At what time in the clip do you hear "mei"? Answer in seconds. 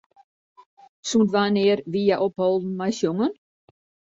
2.79-2.93